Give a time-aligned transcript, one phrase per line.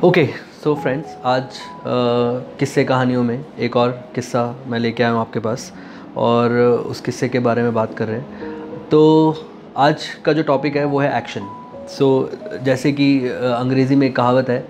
[0.00, 0.24] Okay
[0.64, 5.40] so friends आज uh, किस्से कहानियों में एक और किस्सा मैं लेके आया हूँ आपके
[5.40, 5.72] पास
[6.16, 6.52] और
[6.86, 9.36] उस किस्से के बारे में बात कर रहे हैं। तो
[9.76, 11.40] आज का जो टॉपिक है वो है एक्शन
[11.98, 14.66] सो so, जैसे कि अंग्रेज़ी में एक कहावत है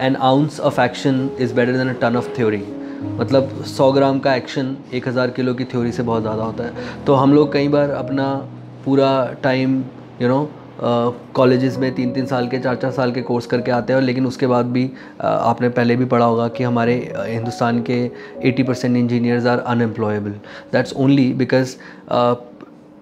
[0.00, 2.64] an ounce of action is better than a ton of theory
[3.02, 7.14] मतलब 100 ग्राम का एक्शन 1000 किलो की थ्योरी से बहुत ज़्यादा होता है। तो
[7.14, 8.34] हम लोग कई बार अपना
[8.84, 9.84] पूरा टाइम
[10.22, 10.50] यू नो
[10.82, 14.06] कॉलेजेस में तीन तीन साल के, चार चार साल के कोर्स करके आते हैं और
[14.06, 18.00] लेकिन उसके बाद भी आपने पहले भी पढ़ा होगा कि हमारे हिंदुस्तान के
[18.52, 20.34] 80 percent engineers are unemployable
[20.72, 21.76] that's only because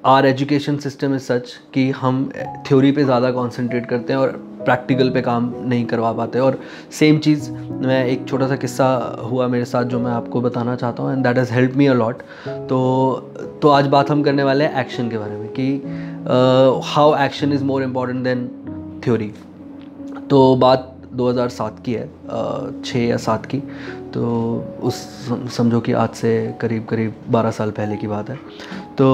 [0.06, 2.30] our education system is such कि हम
[2.68, 6.58] थ्योरी पे ज़्यादा कॉन्सेंट्रेट करते हैं और प्रैक्टिकल पे काम नहीं करवा पाते। और
[6.98, 8.86] सेम चीज़ मैं एक छोटा सा किस्सा
[9.22, 12.22] हुआ मेरे साथ जो मैं आपको बताना चाहता हूँ and that has help me a lot
[12.68, 12.78] तो
[13.62, 15.72] तो आज बात हम करने वाले हैं एक्शन के बारे में कि
[16.86, 18.48] how action is more important than
[19.04, 19.32] theory
[20.30, 22.08] तो बात 2007 की है
[22.84, 23.58] छः या सात की।
[24.14, 24.24] तो
[24.82, 24.96] उस
[25.56, 28.36] समझो कि आज से करीब करीब 12 साल पहले की बात है।
[28.98, 29.06] तो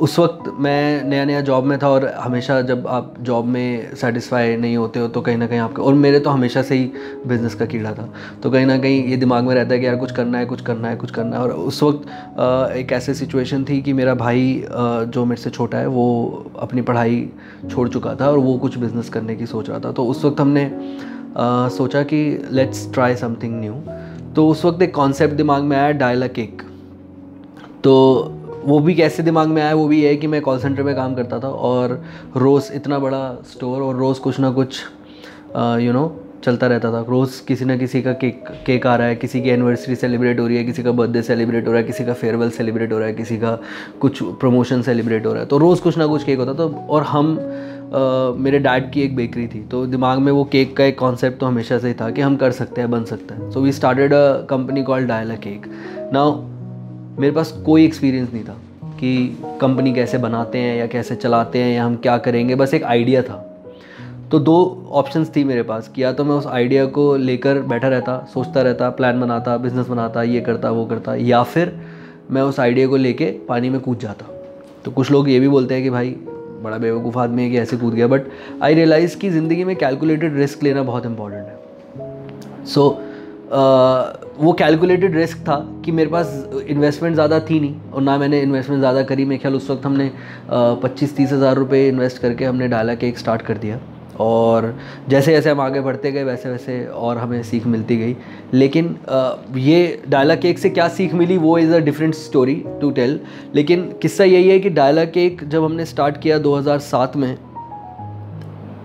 [0.00, 4.56] उस वक्त मैं नया नया जॉब में था और हमेशा जब आप जॉब में सेटिस्फाई
[4.56, 6.84] नहीं होते हो तो कहीं ना कहीं आपका, और मेरे तो हमेशा से ही
[7.26, 8.08] बिज़नेस का कीड़ा था।
[8.42, 10.60] तो कहीं ना कहीं ये दिमाग में रहता है कि यार कुछ करना है, कुछ
[10.60, 14.64] करना है, कुछ करना है। और उस वक्त एक ऐसी सिचुएशन थी कि मेरा भाई
[14.70, 17.28] जो मेरे से छोटा है, वो अपनी पढ़ाई
[17.70, 20.40] छोड़ चुका था और वो कुछ बिज़नेस करने की सोच रहा था। तो उस वक्त
[20.40, 20.70] हमने
[21.70, 23.74] सोचा कि लेट्स ट्राई समथिंग न्यू
[24.34, 26.62] तो उस वक्त एक कॉन्सेप्ट दिमाग में आया डायला केक
[27.84, 27.94] तो
[28.64, 31.14] वो भी कैसे दिमाग में आया वो भी है कि मैं कॉल सेंटर में काम
[31.14, 32.02] करता था और
[32.36, 33.20] रोज़ इतना बड़ा
[33.52, 34.80] स्टोर और रोज़ कुछ ना कुछ
[35.56, 39.16] यू नो चलता रहता था। रोज़ किसी ना किसी का केक केक आ रहा है
[39.16, 42.04] किसी की एनिवर्सरी सेलिब्रेट हो रही है किसी का बर्थडे सेलिब्रेट हो रहा है किसी
[42.04, 43.58] का फेयरवेल सेलिब्रेट हो रहा है किसी का
[44.00, 47.02] कुछ प्रमोशन सेलिब्रेट हो रहा है। तो रोज़ कुछ ना कुछ केक होता तो और
[47.02, 47.38] हम
[47.88, 51.38] Uh, मेरे डैड की एक बेकरी थी। तो दिमाग में वो केक का एक कॉन्सेप्ट
[51.38, 53.72] तो हमेशा से ही था कि हम कर सकते हैं बन सकते हैं। So we
[53.72, 55.66] started a company called Dial a Cake
[56.12, 56.32] now
[57.20, 58.56] मेरे पास कोई एक्सपीरियंस नहीं था
[59.00, 62.84] कि कंपनी कैसे बनाते हैं या कैसे चलाते हैं या हम क्या करेंगे बस एक
[62.84, 63.44] आइडिया था।
[64.30, 67.88] तो दो ऑप्शंस थी मेरे पास कि या तो मैं उस आइडिया को लेकर बैठा
[67.88, 71.80] रहता सोचता रहता प्लान बनाता बिज़नेस बनाता ये करता वो करता या फिर
[72.30, 74.26] मैं उस आइडिया को लेके पानी में कूद जाता।
[74.84, 76.10] तो कुछ लोग ये भी बोलते हैं कि भाई
[76.62, 78.22] बड़ा बेवकूफ़ आदमी है कि ऐसे कूद गया बट
[78.62, 83.07] आई रियलाइज़ कि ज़िंदगी में कैलकुलेटेड रिस्क लेना बहुत इंपॉर्टेंट है। सो so,
[83.50, 88.80] वो कैलकुलेटेड रिस्क था कि मेरे पास इन्वेस्टमेंट ज़्यादा थी नहीं और ना मैंने इन्वेस्टमेंट
[88.80, 90.10] ज़्यादा करी। मेरे ख्याल उस वक्त हमने
[90.50, 93.78] पच्चीस तीस हज़ार रुपये इन्वेस्ट करके हमने डाला केक स्टार्ट कर दिया।
[94.20, 94.74] और
[95.08, 98.16] जैसे जैसे हम आगे बढ़ते गए, वैसे वैसे और हमें सीख मिलती गई।
[98.54, 98.96] लेकिन
[99.56, 103.18] ये डायला केक से क्या सीख मिली वो is a different story to tell
[103.54, 107.36] लेकिन किस्सा यही है कि डायला केक जब हमने स्टार्ट किया 2007 में,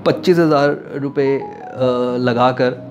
[0.06, 1.38] पच्चीस हज़ार रुपये
[2.20, 2.82] लगा कर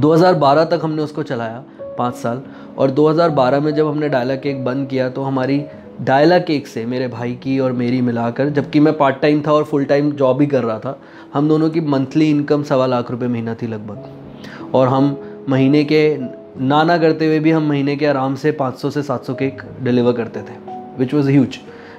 [0.00, 1.62] 2012 तक हमने उसको चलाया,
[1.98, 2.42] पाँच साल।
[2.78, 5.62] और 2012 में जब हमने डायला केक बंद किया तो हमारी
[6.00, 9.64] डायला केक से मेरे भाई की और मेरी मिलाकर, जबकि मैं पार्ट टाइम था और
[9.64, 10.98] फुल टाइम जॉब भी कर रहा था,
[11.34, 15.16] हम दोनों की मंथली इनकम सवा लाख रुपए महीना थी लगभग। और हम
[15.48, 16.16] महीने के
[16.60, 20.12] ना ना करते हुए भी हम महीने के आराम से 500 से 700 केक डिलीवर
[20.12, 20.58] करते थे
[20.98, 21.58] विच वॉज़ ह्यूज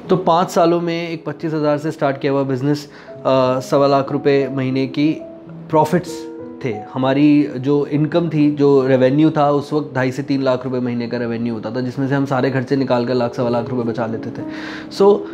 [0.09, 2.89] तो पाँच सालों में एक पच्चीस हज़ार से स्टार्ट किया हुआ बिज़नेस
[3.69, 5.11] सवा लाख रुपए महीने की
[5.69, 6.21] प्रॉफिट्स
[6.65, 10.79] थे। हमारी जो इनकम थी, जो रेवेन्यू था, उस वक्त ढाई से तीन लाख रुपए
[10.79, 13.69] महीने का रेवेन्यू होता था, जिसमें से हम सारे खर्चे निकाल कर लाख सवा लाख
[13.69, 14.45] रुपए बचा लेते थे।
[14.91, 15.25] So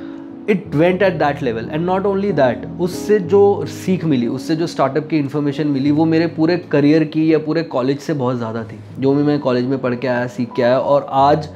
[0.49, 4.67] it went at that level and not only that उससे जो सीख मिली, उससे जो
[4.67, 8.63] स्टार्टअप की इन्फॉर्मेशन मिली, वो मेरे पूरे करियर की या पूरे कॉलेज से बहुत ज़्यादा
[8.63, 11.49] थी। जो भी मैं कॉलेज में पढ़ के आया, सीख के आया, और आज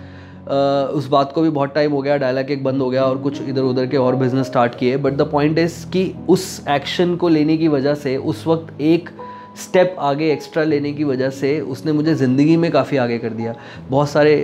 [0.43, 3.41] उस बात को भी बहुत टाइम हो गया डायलॉग एक बंद हो गया, और कुछ
[3.41, 7.29] इधर उधर के और बिज़नेस स्टार्ट किए। बट द पॉइंट इज़ कि उस एक्शन को
[7.29, 9.09] लेने की वजह से उस वक्त एक
[9.57, 13.55] स्टेप आगे एक्स्ट्रा लेने की वजह से उसने मुझे ज़िंदगी में काफ़ी आगे कर दिया।
[13.89, 14.35] बहुत सारे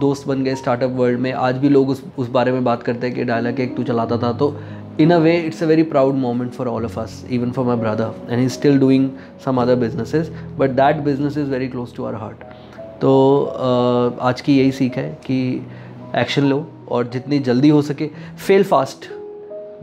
[0.00, 3.06] दोस्त बन गए स्टार्टअप वर्ल्ड में। आज भी लोग उस उस बारे में बात करते
[3.06, 4.56] हैं कि डायलॉग एक तू चलाता था। तो
[5.00, 7.76] in a way it's a very proud moment for all of us even for my
[7.76, 9.08] brother and he still doing
[9.44, 12.44] some other businesses but that business is very close to our heart
[13.00, 13.44] तो
[14.22, 15.40] आज की यही सीख है कि
[16.16, 18.10] action लो और जितनी जल्दी हो सके
[18.46, 19.08] फेल फास्ट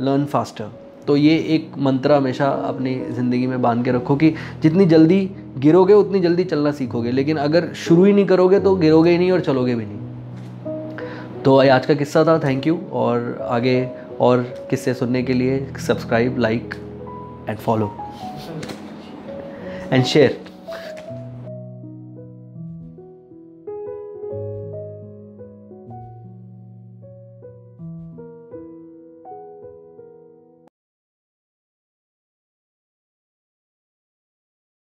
[0.01, 0.69] लर्न फास्टर
[1.07, 4.30] तो ये एक मंत्र हमेशा अपनी ज़िंदगी में बाँध के रखो कि
[4.63, 5.19] जितनी जल्दी
[5.57, 9.31] गिरोगे, उतनी जल्दी चलना सीखोगे। लेकिन अगर शुरू ही नहीं करोगे तो गिरोगे ही नहीं
[9.31, 10.00] और चलोगे भी नहीं।
[11.44, 13.89] तो आज का किस्सा था। थैंक यू और आगे
[14.19, 16.75] और किस्से सुनने के लिए subscribe like
[17.50, 17.92] and follow
[19.92, 20.39] and share